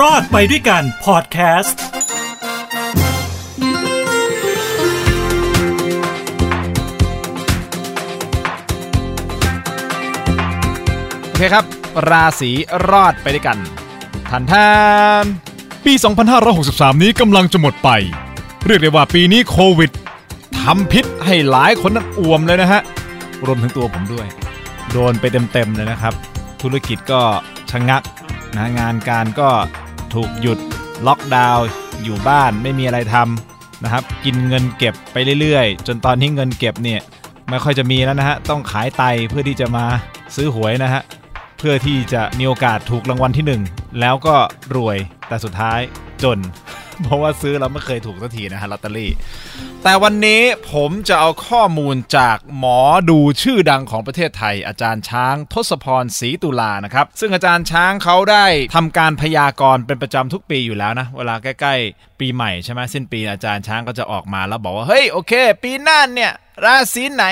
[0.00, 1.82] รอดไปด้วยกันพอดแคสต์
[11.28, 11.64] โอเคครับ
[12.10, 12.50] ราศี
[12.90, 13.58] รอดไปด้วยกัน
[14.30, 14.70] ทันทา
[15.22, 15.24] น
[15.84, 15.92] ปี
[16.48, 17.90] 2563 นี้กำลังจะหมดไป
[18.66, 19.90] เรียกได้ว่าปีนี้โควิด
[20.60, 22.82] ทำพิษให้หลายคนนั้นอ่วมเลยนะฮะ
[23.46, 24.26] รวมถึงตัวผมด้วย
[24.92, 26.14] โดนไปเต็มๆเลยนะครับ
[26.62, 27.20] ธุรกิจก็
[27.70, 28.02] ชะงัก
[28.56, 29.48] นะงานการก็
[30.14, 30.58] ถูกหยุด
[31.06, 31.66] ล็อกดาวน์
[32.02, 37.00] อยู่บ้านไม่มีอะไรทำนะครับ กินเงินเก็บไปเรื่อยๆ จนตอนที่เงินเก็บเนี่ย
[37.48, 39.84] ไม่ค่อยจะมีแล้วนะฮะต้องขายไตเพื่อที่จะมา
[40.34, 41.02] ซื้อหวยนะฮะ
[41.58, 43.62] เพื่อที่จะมีโอกาสถูกรางวัลที่หนึ่ง
[44.00, 44.36] แล้วก็
[44.76, 44.96] รวย
[45.28, 45.80] แต่สุดท้าย
[46.22, 46.38] จน
[47.02, 49.10] เพราะว่าซื้อเราไม่เคยถูกสักทีนะฮะลอตเตอรี่
[49.82, 50.42] แต่วันนี้
[50.72, 58.44] ผมจะเอาข้อมูลจากหมอดูชื่อดังของประเทศไทย อาจารย์ช้างทศพรศรีตุลานะครับ ซึ่งอาจารย์ช้างเขาได้
[58.76, 65.32] ทำการพยากรณ์เป็นประจำทุกปีอยู่แล้วนะ เวลาใกล้ ๆ ปีใหม่ใช่ไหมสิ้นปีอาจารย์ช้างก็จะออกมาแล้วบอกว่า เฮ้ยโอเค
[65.62, 66.32] ปีหน้าเนี่ย
[66.64, 67.24] ราศีไหน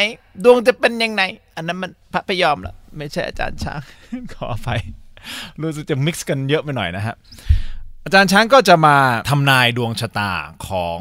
[0.44, 1.22] ดวงจะเป็นยังไง
[1.56, 3.80] อันนั้นมันพระพยอมละไม่ใช่อาจารย์ช้าง
[4.34, 4.80] ขออภัย
[5.62, 7.14] รู้สึกจะมิกซ์กันเยอะไปหน่อยนะฮะ
[8.04, 8.96] อาจารย์ช้างก็จะมา
[9.30, 10.32] ทำนายดวงชะตา
[10.68, 10.98] ของ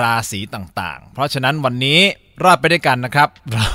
[0.00, 2.00] ราศีต่างๆ เพราะฉะนั้นวันนี้
[2.44, 3.68] รอดไปด้วยกันนะครับ เรา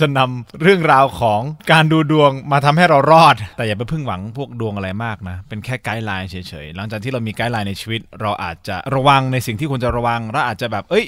[0.00, 1.40] จะนำเรื่องราวของ
[1.72, 11.06] การดูดวงมาทำให้เรารอด แต่อย่าไปพึ่งหวังพวกดวงอะไรมากนะ เป็นแค่ไกด์ไลน์เฉยๆ หลังจากที่เรามีไกด์ไลน์ในชีวิต เราอาจจะระวังในสิ่งที่ควรจะระวังเราอาจจะแบบ เอ้ย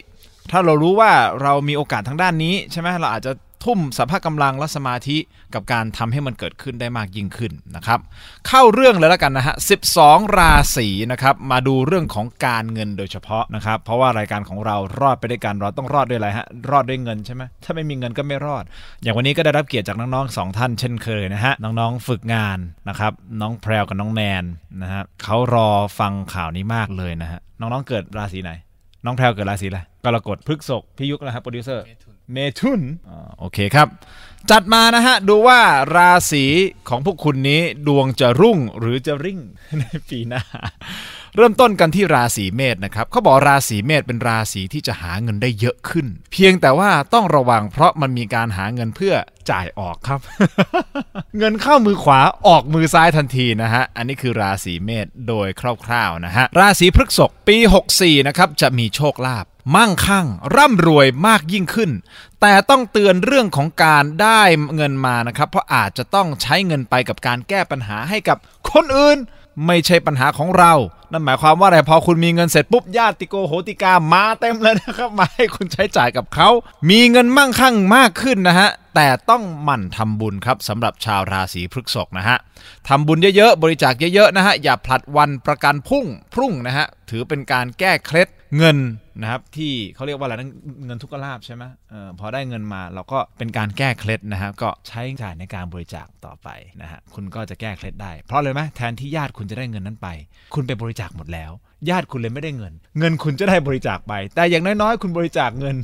[0.50, 3.32] ถ้าเรารู้ว่าเรามีโอกาสทางด้านนี้ใช่ไหมเราอาจจะ
[3.64, 5.16] ทุ่มสภาพกำลังและสมาธิ
[5.54, 8.00] กับการทำให้มันเกิดขึ้นได้มากยิ่งขึ้นนะครับ
[8.48, 9.54] เข้าเรื่องเลยแล้วกันนะฮะ
[9.94, 18.64] 12 ราศีนะครับมาดูเรื่องของการเงินโดยเฉพาะนะครับ เพราะว่ารายการของเรารอดไปด้วยกันเราต้องรอดด้วยอะไรฮะรอดด้วยเงินใช่ไหมถ้าไม่มีเงินก็ไม่รอด
[19.02, 24.44] อย่างวันนี้ก็ได้รับเกียรติจากน้องๆสองท่านเช่นเคยนะฮะน้องๆฝึกงานนะครับน้องแพรวกับน้องแนน
[24.82, 25.68] นะฮะเขารอ
[25.98, 28.52] ฟังข่าวนี้มากเลยนะฮะน้องๆเกิดราศีไหน
[29.04, 31.84] น้องแพรวเกิดราศีอะไรกรกฎพฤษภพี่ยุกนะครับโปรดิวเซอร์
[32.32, 32.80] เมทุน
[33.38, 33.88] โอเคครับ
[34.50, 35.60] จัดมานะฮะ ดูว่า
[35.96, 36.44] ราศี
[36.88, 39.40] ของพวกคุณนี้ดวงจะรุ่งหรือจะริ่ง
[39.78, 40.42] ในปีหน้า
[41.36, 49.14] เริ่มต้นกันที่ราศีเมษนะครับเขาบอกราศีเมษเป็นราศีที่จะหาเงินได้เยอะขึ้น เพียงแต่ว่าต้องระวังเพราะมันมีการหาเงินเพื่อ
[49.50, 50.20] จ่ายออกครับ
[51.38, 57.56] เงินเข้ามือขวาออกมือซ้ายทันทีนะฮะ อันนี้คือราศีเมษโดยคร่าวๆนะฮะ ราศีพฤษภปี
[57.92, 60.26] 64นะครับจะมีโชคลาภ มั่งคั่ง
[60.56, 61.90] ร่ำรวยมากยิ่งขึ้น
[62.40, 64.42] แต่ต้องเตือนเรื่องของการได้
[64.76, 68.38] เงินมานะครับ เพราะอาจจะต้องใช้เงินไปกับการแก้ปัญหาให้กับ
[68.70, 69.18] คนอื่น
[69.66, 70.72] ไม่ใช่ปัญหาของเรา
[71.12, 76.48] นั่นหมายความว่าอะไรพอคุณมีเงินเสร็จปุ๊บญาติโกโหติกามาเต็มเลยนะครับ มาให้คุณใช้จ่ายกับเขา
[76.90, 82.36] มีเงินมั่งคั่งมากขึ้นนะฮะแต่ต้องหมั่นทำบุญครับสำหรับชาวราศีพฤษภนะฮะ
[82.88, 88.76] ทำบุญเยอะๆ บริจาคเยอะๆนะฮะอย่าผลัดวันประกันพรุ่งพรุ่งนะฮะถือเป็นการแก้เคล็ด เงิน
[89.20, 90.48] นะครับที่เขาเรียกว่าอะไรนะ
[90.86, 96.48] เงินทุกขลาบใช่ไหมเออพอได้เงินมาเราก็เป็นการแก้เคล็ดนะครับก็ใช้จ่ายในการบริจาคต่อไป
[96.82, 100.08] นะฮะคุณก็จะแก้เคล็ดได้ เพราะเลยไหมแทนที่ญาติคุณจะได้เงินนั้นไป
[100.54, 101.50] คุณไปบริจาคหมดแล้ว
[101.90, 105.76] ญาติคุณเลยไม่ได้เงิน เงินคุณจะได้บริจาคไป แต่อย่างน้อยๆ คุณบริจาคเงิน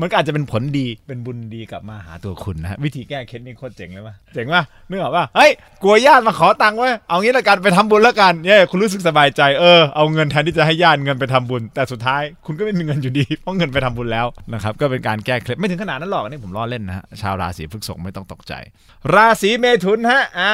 [0.00, 5.50] มันก็อาจจะเป็นผลดีเป็นบุญดีกลับมาหาตัวคุณนะฮะวิธีแก้เคล็ดนี่โคตรเจ๋งเลยป่ะเจ๋งป่ะนึกออกป่ะเฮ้ย
[5.82, 18.52] กลัวญาติมาขอตังค์ไว้ยเอางี้ละกันไปทำบุญแล้วกันเนี่ยคุณรู้สึกสบายใจเออเอาเงินแทนที่จะให้ญาติเงินไปทำบุญ แต่สุดท้ายคุณก็ไม่มีเงินอยู่ดีเพราะเงินไปทำบุญแล้วนะครับก็เป็นการแก้เคล็ดไม่ถึงขนาดนั้นหรอกอันนี่ผมล้อเล่นนะฮะชาวราศีพฤษภไม่ต้องตกใจ
[19.14, 20.52] ราศีเมถุนฮะอ่า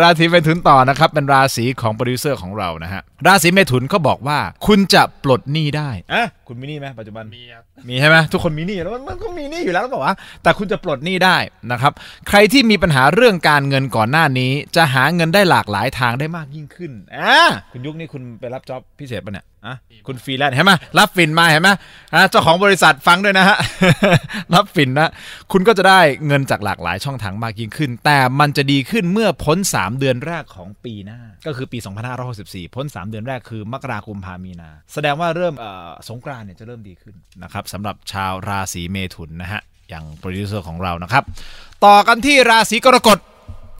[0.00, 11.36] ราศีเมถุนต่อนะครับเป็นราศีของโปรดิวเซอร์ของเรานะฮะราศีเมถุนเขาบอกว่า คุณจะปลดหนี้ได้อะคุณมีหนี้ไหมปัจจุบันมีครับมีใช่ไหมทุกคนมีหนี้แล้วมันมันก็มีหนี้อยู่แล้วต้องบอกว่า แต่คุณจะปลดหนี้ได้
[11.70, 11.92] นะครับ
[12.28, 17.40] ใครที่มีปัญหาเรื่องการเงินก่อนหน้านี้ จะหาเงินได้หลากหลายทางได้มากยิ่งขึ้นอ่า
[17.72, 21.70] คุณยุคนี้คุณไปรับ job พิเศษปะเนี่ยอะคุณฟรีแลนซ์เห็นไหมรับฟินมาเห็นไหม
[22.14, 23.56] อะเจ้าของบริษัทฟังด้วยนะฮะ
[24.54, 25.10] รับฟินนะ
[25.52, 31.78] คุณก็จะได้เงินจากหลากหลายช่องทางมากยิ่งขึ้น แต่มันจะดีขึ้นเมื่อพ้น 3 เดือนแรกของปีหน้า ก็คือปี
[32.26, 41.24] 2564พ้น 3 เดือนแรกคือมกรากุมภามีนา แสดงว่าเริ่มเอ่อสงกรานต์เนี่ยจะเริ่มดีขึ้นนะครับสำหรับชาวราศีเมถุนนะฮะอย่างโปรดิวเซอร์ของเรานะครับ
[41.84, 43.18] ต่อกันที่ราศีกรกฎ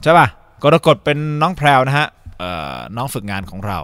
[0.03, 0.27] ใช่ป่ะ
[0.63, 2.07] กรกฎเป็นน้องแพรวนะฮะ
[2.39, 3.79] เอ่อน้องฝึกงานของเรา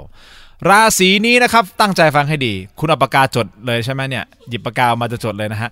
[0.69, 5.71] ราศีนี้นะครับตั้งใจฟังให้ดี คุณเอาปากกาจดเลยใช่ไหมเนี่ยหยิบปากกามาจะจดเลยนะฮะ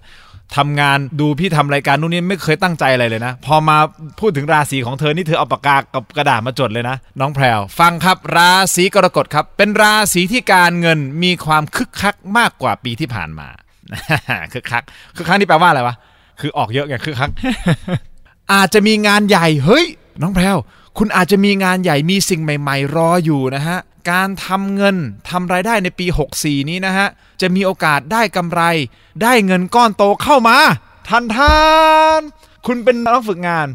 [0.55, 3.77] ทำงานดูพี่ทำรายการนู่นนี่ไม่เคยตั้งใจอะไรเลยนะ พอมา
[4.19, 13.47] พูดถึงราศีของเธอนี่เธอเอาปากกากับกระดาษมาจดเลยนะ น้องแพรวฟังครับ ราศีกรกฎครับ เป็นราศีที่การเงินมีความคึกคักมากกว่าปีที่ผ่านมา
[14.53, 14.83] คึกคัก
[15.15, 15.95] คึกคักนี่แปลว่าอะไรวะ
[16.39, 17.30] คือออกเยอะไงคึกคัก
[18.53, 19.85] อาจจะมีงานใหญ่เฮ้ย
[20.21, 20.57] น้องแพรว
[20.97, 23.80] คุณอาจจะมีงานใหญ่มีสิ่งใหม่ ๆ รออยู่นะฮะ
[24.12, 24.95] การทำเงิน
[25.30, 26.06] ทำรายได้ในปี
[26.38, 27.07] 64 นี้นะฮะ
[27.41, 28.62] จะมีโอกาสได้กำไร
[29.24, 30.57] ได้เงินก้อนโตเข้ามา
[31.09, 31.57] ทันทา
[32.19, 32.21] น
[32.68, 33.68] คุณเป็นนักฝึกงาน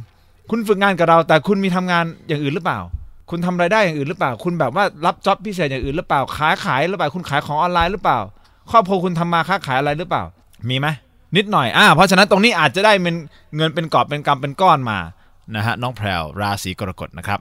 [0.51, 2.81] คุณฝึกงานกับเรา แต่คุณมีทำงานอย่างอื่นหรือเปล่า
[3.31, 8.19] คุณทำรายได้อย่างอื่นหรือเปล่า คุณแบบว่ารับจ็อบพิเศษอย่างอื่นหรือเปล่า ขายขายหรือเปล่า คุณขายของออนไลน์หรือเปล่า
[8.71, 10.25] ครอบครัวคุณทำมาค้าขายอะไรหรือเปล่า
[10.69, 10.87] มีไหม
[11.37, 13.17] นิดหน่อยอ่าเพราะฉะนั้นตรงนี้อาจจะได้เป็น
[13.57, 14.99] เงินเป็นกอบเป็นกำเป็นก้อนมา
[15.57, 17.41] นะฮะน้องแพรวราศีกรกฎนะครับ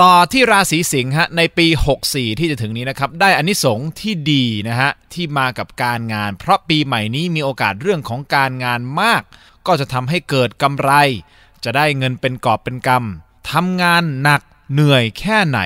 [0.00, 1.66] ต่อที่ราศีสิงห์ฮะในปี
[2.04, 9.22] 64 ที่จะถึงนี้นะครับได้อานิสงส์ที่ดีนะฮะที่มากับการงาน เพราะปีใหม่นี้มีโอกาสเรื่องของการงานมาก
[9.66, 10.92] ก็จะทำให้เกิดกำไร
[11.64, 14.42] จะได้เงินเป็นกอบเป็นกำทำงานหนัก
[14.72, 15.60] เหนื่อยแค่ไหน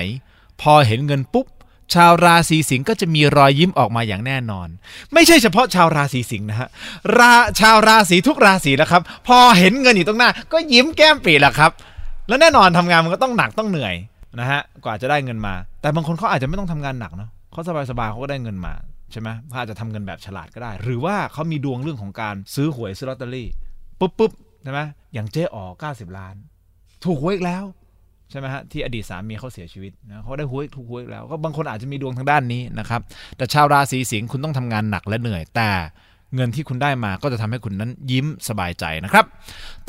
[0.60, 1.46] พอเห็นเงินปุ๊บ
[1.94, 4.68] ชาวราศีสิงห์ก็จะมีรอยยิ้มออกมาอย่างแน่นอน
[5.12, 6.68] ไม่ใช่เฉพาะชาวราศีสิงห์นะฮะ
[7.18, 11.70] ราชาวราศีทุกราศีนะครับ พอเห็นเงินอยู่ตรงหน้า ก็ยิ้มแก้มปรีแหละครับ
[12.28, 13.94] แล้วแน่นอนทำงานมันก็ต้องหนักต้องเหนื่อย
[14.40, 18.74] นะฮะกว่าจะได้เงินมา แต่บางคนเขาอาจจะไม่ต้องทำงานหนักเนาะเขาสบายๆเขาก็ได้เงินมา
[19.12, 23.48] ใช่ไหมเขาอาจจะทำเงินแบบฉลาดก็ได้ หรือว่าเขามีดวงเรื่องของการซื้อหวยซื้อลอตเตอรี่
[24.00, 24.80] ปุ๊บปุ๊บใช่ไหม
[25.14, 26.34] อย่างเจ๊อ๋อ90 ล้าน
[27.04, 27.64] ถูกหวยอีกแล้ว
[28.32, 33.00] ใช่ไหมฮะที่อดีตสามีเขาเสียชีวิตนะเขาได้หวยถูกหวยแล้วก็บางคนอาจจะมีดวงทางด้านนี้นะครับ
[33.36, 35.70] แต่ชาวราศีสิงห์คุณต้องทำงานหนักและเหนื่อย แต่
[36.34, 39.24] เงินที่คุณได้มาก็จะทำให้คุณนั้นยิ้มสบายใจนะครับ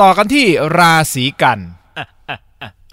[0.01, 0.45] ต่อกันที่
[0.79, 1.59] ราศีกัน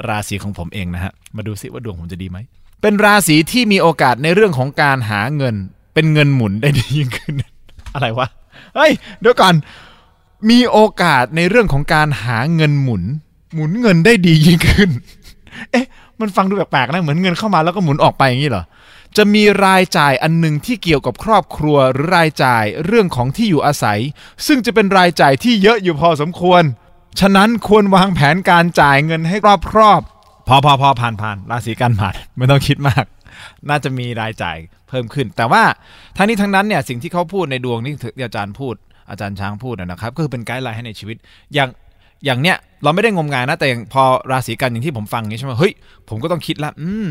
[0.09, 2.39] ราศีของผมเองนะฮะมาดูซิว่าดวงผมจะดีไหม
[2.83, 5.55] เป็นราศีที่มีโอกาสในเรื่องของการหาเงิน
[5.95, 7.35] เป็นเงินหมุนได้ดียิ่งขึ้น
[7.95, 8.27] อะไรวะ
[8.75, 9.55] เฮ้ยเดี๋ยวก่อน
[10.51, 13.03] มีโอกาสในเรื่องของการหาเงินหมุน
[13.55, 14.91] หมุนเงินได้ดียิ่งขึ้น
[15.73, 15.87] เอ๊ะ
[16.21, 18.65] มันฟังดูแปลกๆนะ เหมือนเงินเข้ามาแล้วก็หมุนออกไปอย่างนี้เหรอ
[19.17, 23.99] จะมีรายจ่ายอันหนึ่งที่เกี่ยวกับครอบครัวหรือรายจ่ายเรื่องของที่อยู่อาศัย
[24.47, 26.63] ซึ่งจะเป็นรายจ่ายที่เยอะอยู่พอสมควร
[27.21, 30.01] ฉะนั้นควรวางแผนการจ่ายเงินให้รอบครอบ
[30.49, 33.05] พอพอพอผ่านผ่านราศีกันผ่านไม่ต้องคิดมาก
[33.69, 34.57] น่าจะมีรายจ่าย
[34.89, 35.63] เพิ่มขึ้น แต่ว่า
[36.17, 38.75] ทั้งนี้ทั้งนั้นเนี่ยสิ่งที่เขาพูดในดวงนี่ที่อาจารย์พูด
[39.11, 41.17] อาจารย์ช้างพูดนะครับ ก็คือเป็น guideline ให้ในชีวิต
[41.55, 41.69] อย่าง
[42.25, 45.73] อย่างเนี้ยเราไม่ได้งมงายนะ แต่พอราศีกันอย่างที่ผมฟังอย่างนี้ใช่ไหมเฮ้ย
[46.09, 47.11] ผมก็ต้องคิดละอืม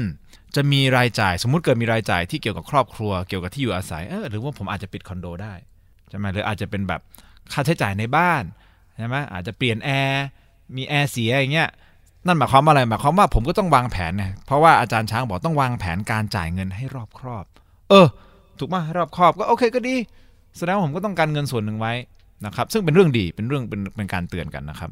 [0.56, 5.54] จะมีรายจ่ายสมมุติเกิดมีรายจ่ายที่เกี่ยวกับครอบครัวเกี่ยวกับที่อยู่อาศัยเออหรือว่าผมอาจจะปิดคอนโดได้
[6.10, 7.02] ใช่ไหมหรืออาจจะเป็นแบบ
[7.52, 8.44] ค่าใช้จ่ายในบ้าน
[8.98, 10.24] ใช่ไหมอาจจะเปลี่ยนแอร์
[10.76, 11.70] มีแอร์เสียอย่างเงี้ย
[12.26, 17.46] นั่นหมายความว่าอะไรหมายความว่าผมก็ต้องวางแผนไงเพราะว่าอาจารย์ช้างบอกต้องวางแผนการจ่ายเงินให้รอบคอบ
[17.90, 18.08] เออ
[18.60, 19.96] ถูกไหมรอบครอบก็โอเคก็ดี
[20.58, 21.94] แสดงว่าผมก็ต้องการเงินส่วนหนึ่งไว้
[22.46, 24.92] นะครับ ซึ่งเป็นเรื่องดีเป็นเรื่องเป็นเป็นการเตือนกันนะครับ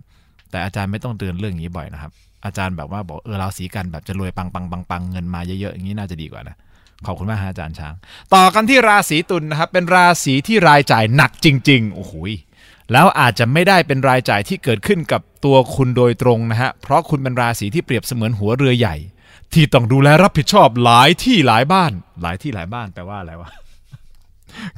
[0.52, 2.12] แต่อาจารย์ไม่ต้องเตือนเรื่องนี้บ่อยนะครับ
[2.46, 6.56] อาจารย์แบบว่าบอกเออเราสีกันแบบจะรวยปังปังปังปังเงินมาเยอะๆอย่างนี้น่าจะดีกว่านะ
[7.06, 7.94] ขอบคุณมากฮะอาจารย์ช้าง
[8.34, 12.32] ต่อกันที่ราศีตุลนะครับ เป็นราศีที่รายจ่ายหนักจริงๆโอ้โหย
[12.92, 18.96] แล้วอาจจะไม่ได้เป็นรายจ่ายที่เกิดขึ้นกับตัวคุณโดยตรงนะฮะเพราะคุณเป็นราศีที่เปรียบเสมือนหัวเรือใหญ่
[19.54, 21.92] ที่ต้องดูแลรับผิดชอบหลายที่หลายบ้าน
[22.22, 23.50] หลายที่หลายบ้านแปลว่าอะไรวะ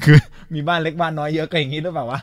[0.03, 0.17] คือ
[0.53, 2.19] มีบ้านเล็กบ้านน้อยเยอะก็อย่างนี้หรือเปล่าวะ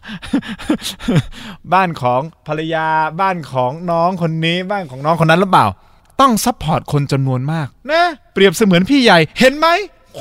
[1.72, 2.86] บ้านของภรรยา
[3.20, 5.66] บ้านของน้องคนนี้บ้านของน้องคนนั้นหรือเปล่า
[6.20, 8.04] ต้อง support คนจำนวนมากนะ
[8.34, 9.68] เปรียบเสมือนพี่ใหญ่เห็นไหม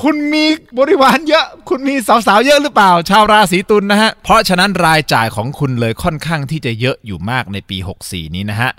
[0.01, 0.45] คุณมี
[0.79, 8.71] บริวารเยอะ คุณมีสาวๆเยอะหรือเปล่า ชาวราศีตุลย์นะฮะ เพราะฉะนั้นรายจ่ายของคุณเลยค่อนข้างที่จะเยอะอยู่มากในปี 64 นี้นะฮะ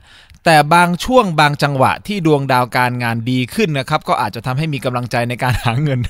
[0.45, 6.01] แต่บางช่วงบางจังหวะที่ดวงดาวการงานดีขึ้นนะครับ ก็อาจจะทำให้มีกำลังใจในการหาเงิน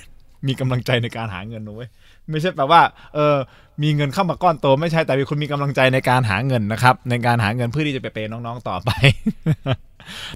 [0.47, 1.89] มีกำลังใจในการหาเงินนะเว้ย
[2.31, 2.81] ไม่ใช่แปลว่า
[3.15, 3.37] เออ
[3.83, 8.91] มีเงินเข้ามาก้อนโตไม่ใช่แต่คุณมีกำลังใจในการหาเงินนะครับ ในการหาเงินเพื่อที่จะไป pay น้องๆต่อไป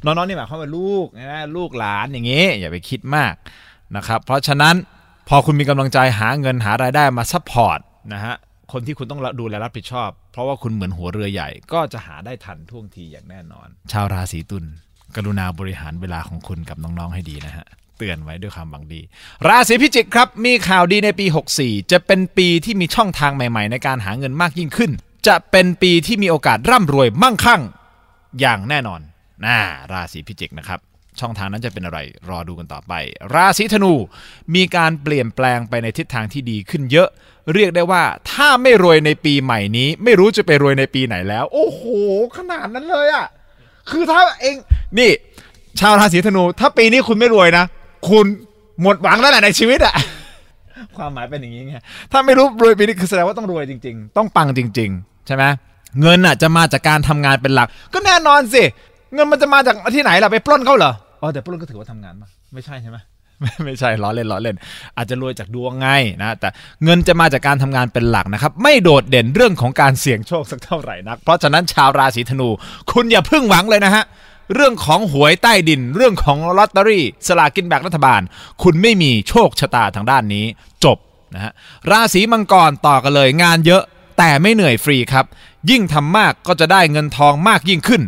[0.04, 3.34] น้องๆนี่หมายความว่าลูกนะลูกหลานอย่างงี้ อย่าไปคิดมาก
[3.96, 4.74] นะครับ เพราะฉะนั้น
[5.28, 7.78] พอคุณมีกำลังใจหาเงินหารายได้มา support
[8.12, 8.34] นะฮะ
[8.72, 14.64] คนที่คุณต้องดูแลรับผิดชอบ เพราะว่าคุณเหมือนหัวเรือใหญ่ ก็จะหาได้ทันท่วงทีอย่างแน่นอน ชาวราศีตุล
[15.16, 17.66] กรุณาบริหารเวลาของคุณกับน้องๆให้ดีนะฮะ
[18.00, 19.00] เตือนไว้ด้วยความบังดี
[19.48, 21.26] ราศีพิจิกครับ มีข่าวดีในปี
[21.58, 24.90] 64 จะเป็นปีที่มีช่องทางใหม่ๆ ในการหาเงินมากยิ่งขึ้น
[25.26, 27.62] จะเป็นปีที่มีโอกาสร่ำรวยมั่งคั่ง
[28.40, 29.00] อย่างแน่นอน
[29.46, 29.58] น่า
[29.92, 30.80] ราศีพิจิกนะครับ
[31.20, 32.92] ช่องทางนั้นจะเป็นอะไรรอดูกันต่อไป
[33.34, 33.92] ราศีธนู
[34.54, 37.08] มีการเปลี่ยนแปลงไปในทิศทางที่ดีขึ้นเยอะ
[37.54, 41.82] เรียกได้ว่าถ้าไม่รวยในปีใหม่นี้ ไม่รู้จะไปรวยในปีไหนแล้ว โอ้โห
[42.36, 43.26] ขนาดนั้นเลยอะ
[43.90, 44.56] คือถ้าเอง
[44.98, 45.10] นี่
[45.80, 47.64] ชาวราศีธนู ถ้าปีนี้คุณไม่รวยนะ
[48.08, 48.26] คุณ
[48.82, 49.94] หมดหวังแล้วแหละในชีวิตอะ
[50.96, 51.74] ความหมายเป็นอย่างนี้ไง
[52.12, 55.44] ถ้าไม่รู้รวยปีนี้คือแสดงว่าต้องรวยจริง ๆ ต้องปังจริง ๆ ใช่ไหม
[56.00, 58.62] เงินอะจะมาจากการทำงานเป็นหลัก ก็แน่นอนสิ
[59.14, 60.92] เงินมันจะมาจากที่ไหนล่ะไปปล้นเขาเหรอ
[61.22, 62.98] อ๋อแต่ปล้นก็ถือว่าทำงานปะไม่ใช่ใช่ไหม
[63.40, 64.56] ไม่ไม่ใช่ล้อเล่นล้อเล่น
[64.96, 65.88] อาจจะรวยจากดวงไง
[66.22, 66.48] นะแต่
[66.84, 72.48] เงินจะมาจากการทำงานเป็นหลักนะครับ ไม่โดดเด่นเรื่องของการเสี่ยงโชคสักเท่าไหร่นัก เพราะฉะนั้นชาวราศีธนู
[72.90, 74.04] คุณอย่าพิ่งหวังเลยนะฮะ
[74.54, 78.20] เรื่องของหวยใต้ดิน เรื่องของลอตเตอรี่ สลากินแบ่งรัฐบาล
[78.62, 80.44] คุณไม่มีโชคชะตาทางด้านนี้
[80.84, 80.98] จบ
[81.34, 81.52] นะฮะ
[81.90, 83.82] ราศีมังกรต่อกันเลยงานเยอะ
[84.18, 85.24] แต่ไม่เหนื่อยฟรีครับ
[85.70, 88.02] ยิ่งทำมากก็จะได้เงินทองมากยิ่งขึ้น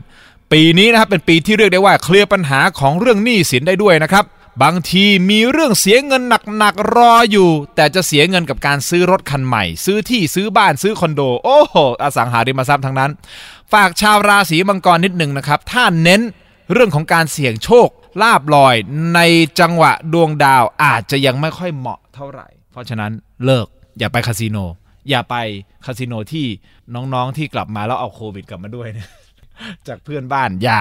[0.52, 4.24] ปีนี้นะครับเป็นปีที่เรียกได้ว่าเคลียร์ปัญหาของเรื่องหนี้สินได้ด้วยนะครับ
[4.62, 6.22] บางทีมีเรื่องเสียเงิน
[6.58, 13.10] หนักๆรออยู่ แต่จะเสียเงินกับการซื้อรถคันใหม่ ซื้อที่ซื้อบ้านซื้อคอนโด โอ้โหอสังหาริมทรัพย์ทั้งนั้น
[13.72, 16.20] ฝากชาวราศีมังกรนิดหนึ่งนะครับ ถ้าเน้น
[16.72, 17.88] เรื่องของการเสี่ยงโชค
[18.22, 18.74] ลาบลอย
[19.14, 19.20] ใน
[19.60, 23.12] จังหวะดวงดาวอาจจะยังไม่ค่อยเหมาะเท่าไหร่ เพราะฉะนั้น
[23.44, 23.66] เลิก
[23.98, 24.58] อย่าไปคาสิโน
[25.10, 25.36] อย่าไป
[25.86, 26.46] คาสิโนที่
[26.94, 29.08] น้องๆที่กลับมาแล้วเอาโควิดกลับมาด้วยเนี่ย
[29.88, 30.80] จากเพื่อนบ้านอย่า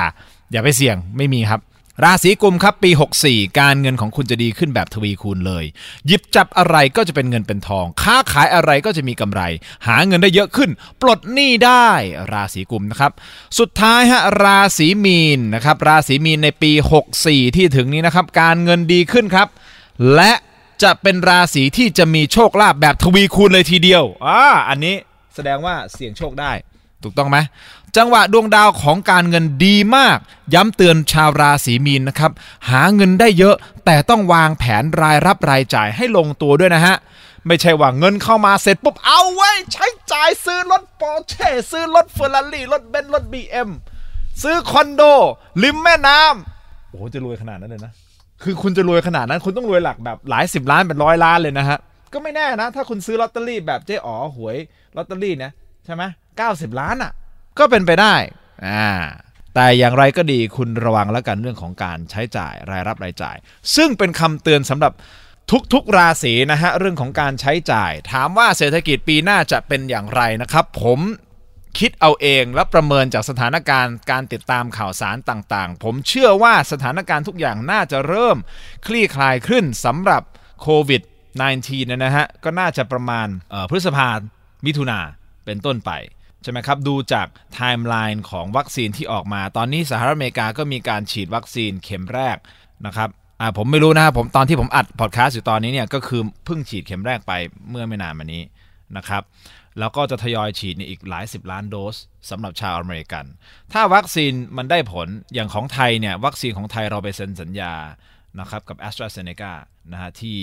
[0.52, 1.62] อย่าไปเสี่ยงไม่มีครับ
[2.04, 2.92] ราศีกุมครับปี
[3.24, 5.66] 64 การเงินของคุณจะดีขึ้นแบบทวีคูณเลย
[6.08, 9.42] หยิบจับอะไรก็จะเป็นเงินเป็นทอง ค้าขายอะไรก็จะมีกำไร
[9.88, 10.70] หาเงินได้เยอะขึ้น
[11.02, 11.90] ปลดหนี้ได้
[12.34, 13.12] ราศีกุมนะครับ
[13.60, 16.72] สุดท้ายฮะราศีมีนนะครับราศีมีนในปี
[17.14, 19.48] 64 ที่ถึงนี้นะครับการเงินดีขึ้นครับ
[20.16, 20.32] และ
[20.84, 24.96] จะเป็นราศีที่จะมีโชคลาภแบบทวีคูณเลยทีเดียวอ่าอันนี้
[25.36, 26.52] แสดงว่าเสี่ยงโชคได้
[27.04, 27.38] ถูกต้องไหม
[27.98, 30.18] จังหวะดวงดาวของการเงินดีมาก
[30.54, 32.32] ย้ำเตือนชาวราศีมีนนะครับ
[32.70, 33.56] หาเงินได้เยอะ
[33.86, 36.96] แต่ต้องวางแผนรายรับรายจ่ายให้ลงตัวด้วยนะฮะ
[37.48, 43.70] ไม่ใช่ว่าเงินเข้ามาเสร็จปุ๊บ เอาไว้ใช้จ่ายซื้อรถปอร์เช่ซื้อรถเฟอร์รารี่รถเบนซ์รถบีเอ็ม
[44.44, 45.02] ซื้อคอนโด
[45.64, 47.92] ริมแม่น้ำโอ้จะรวยขนาดนั้นเลยนะ
[48.44, 51.78] คือคุณจะรวยขนาดนั้น คุณต้องรวยหลักแบบหลายสิบล้านเป็นร้อยล้านเลยนะฮะ
[52.14, 54.58] ก็ไม่แน่นะ ถ้าคุณซื้อลอตเตอรี่แบบเจ๊อ๋อหวย
[54.98, 55.52] ลอตเตอรี่นี่ย
[55.86, 56.04] ใช่ไหม
[56.38, 57.12] เก้าสิบล้านอะ
[57.60, 58.16] ก็เป็นไปได้
[58.68, 58.92] อ่า
[59.56, 63.38] แต่อย่างไรก็ดีคุณระวังแล้วกันเรื่องของการใช้จ่ายรายรับรายจ่าย
[63.76, 64.94] ซึ่งเป็นคำเตือนสำหรับ
[65.74, 71.00] ทุกๆราศีนะฮะเรื่องของการใช้จ่าย ถามว่าเศรษฐกิจปีหน้าจะเป็นอย่างไรนะครับ ผม
[71.80, 78.38] คิดเอาเองและประเมินจากสถานการณ์การติดตามข่าวสารต่างๆ ผมเชื่อว่าสถานการณ์ทุกอย่างน่าจะเริ่ม
[78.88, 80.24] คลี่คลายขึ้นสำหรับ
[80.62, 81.02] โควิด
[81.42, 83.28] -19 นยนะฮะก็น่าจะประมาณ
[83.70, 84.10] พฤษภา
[84.66, 85.00] มิถุนา
[85.46, 85.92] เป็นต้นไป
[86.44, 92.38] ใช่ไหมครับ ดูจากไทม์ไลน์ของวัคซีนที่ออกมา ตอนนี้สหรัฐอเมริกาก็มีการฉีดวัคซีนเข็มแรก
[92.86, 93.10] นะครับ
[93.42, 97.34] อ่าผมไม่รู้นะครับผมตอนที่ผมอัดพอดแคสต์อยู่ตอนนี้เนี่ยก็คือเพิ่งฉีดเข็มแรกไป
[97.70, 98.44] เมื่อไม่นานมานี้
[98.98, 99.24] นะครับ
[99.80, 101.96] แล้วก็จะทยอยฉีดในอีกหลายสิบล้านโดส
[102.30, 103.26] สำหรับชาวอเมริกัน
[103.74, 107.74] ถ้าวัคซีนมันได้ผลอย่างของไทยเนี่ยวัคซีนของไทยเราไปเซ็นสัญญา
[108.40, 109.52] นะครับกับ AstraZeneca
[109.92, 110.38] นะฮะที่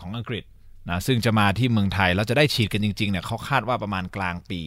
[0.00, 0.44] ของอังกฤษ
[0.88, 4.62] นะซึ่งจะมาที่เมืองไทยแล้วจะได้ฉีดกันจริงๆเนี่ยเขาคาดว่าประมาณกลางปี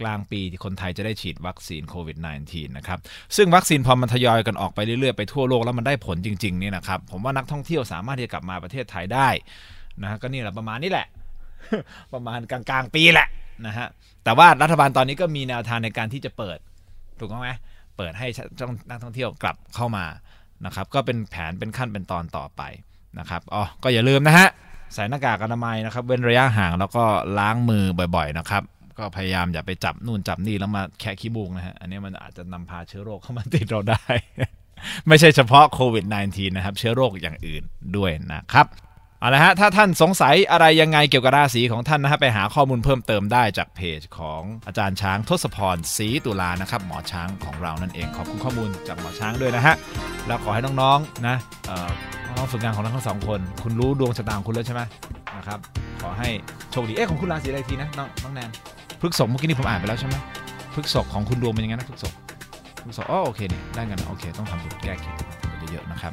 [0.00, 2.16] กลางปีที่คนไทยจะได้ฉีดวัคซีนโควิด
[2.48, 2.98] -19 นะครับ
[3.36, 9.28] ซึ่งวัคซีนพอมันทยอยกันออกไปเรื่อยๆ ไปทั่วโลกแล้วมันได้ผลจริงๆเนี่ยนะครับผมว่านักท่องเที่ยวสามารถที่จะกลับมาประเทศไทยได้
[10.02, 11.06] นะฮะก็นี่แหละประมาณนี้แหละ
[12.14, 13.28] ประมาณกลางๆ ปีแหละ
[13.66, 13.86] นะฮะ
[14.24, 16.58] แต่ว่ารัฐบาลตอนนี้ก็มีแนวทางในการที่จะเปิด
[17.18, 17.50] ถูกต้องไหม
[17.96, 18.26] เปิดให้
[18.90, 20.04] นักท่องเที่ยวกลับเข้ามา
[20.66, 22.62] นะครับก็เป็นแผนเป็นขั้นเป็นตอนต่อไป
[23.18, 24.48] นะครับอ๋อก็อย่าลืมนะฮะ
[24.94, 27.04] ใส่หน้ากากอนามัยนะครับ เว้นระยะห่างแล้วก็
[27.38, 27.84] ล้างมือ
[28.16, 28.62] บ่อยๆนะครับ
[28.98, 34.04] ก็พยายามอย่าไปจับนู่นจับนี่แล้วมาแคะขี้บูกนะฮะ อันนี้มันอาจจะนำพาเชื้อโรคเข้ามาติดเราได้
[35.08, 37.62] ไม่ใช่เฉพาะโควิด -19 นะครับ เชื้อโรคอย่างอื่น
[37.96, 38.66] ด้วยนะครับ
[39.20, 49.74] เอาละฮะ ถ้าท่านสงสัยอะไรยังไงเกี่ยวกับราศีของท่านนะฮะไปหาข้อมูลเพิ่มเติมได้จากเพจของอาจารย์ช้างทศพรศรีตุลานะครับ หมอช้างของเรานั่นเอง ขอบคุณข้อมูลจากหมอช้างด้วยนะฮะ
[50.26, 51.36] แล้วขอให้น้องๆนะ
[52.36, 54.82] น้องฝึกงานของทั้งสองคน คุณรู้ดวงชะตาของคุณแล้วใช่ไหม
[55.36, 55.58] นะครับ
[56.02, 56.28] ขอให้
[56.70, 58.50] โชคดี เอ๊ะของคุณราศีอะไรทีนะน้องน้องแนน
[59.00, 60.14] พฤกษกเมื่อกี้นี่ผมอ่านไปแล้วใช่ไหม
[60.74, 62.12] พฤกษกของคุณดวงเป็นยังไงนะพฤกษก
[62.84, 65.14] พฤกษกอ๋อโอเคเนี่ยได้กันโอเค ต้องทำบุญแก้เคล็ด
[65.70, 66.12] เยอะๆนะครับ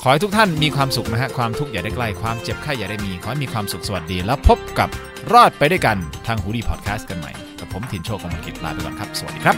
[0.00, 4.88] ขอให้ทุกท่านมีความสุขนะฮะความทุกข์อย่าได้ใกล้ความเจ็บไข้อย่าได้มี ขอให้มีความสุขสวัสดี แล้วพบกับ
[5.32, 5.96] รอดไปด้วยกัน
[6.26, 9.56] ทางฮูดีพอดแคสต์กันใหม่กับผมถิ่นโชคกมลกิจลาไปก่อนครับ สวัสดีครับ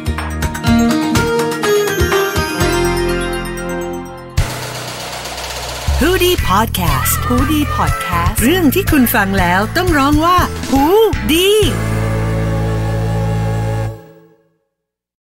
[6.00, 10.38] h o ดี้พอดแคสต์ฮูดี้พอดแคสต์เรื่องที่คุณฟังแล้วต้องร้องว่า
[10.70, 10.84] หู
[11.32, 11.48] ดี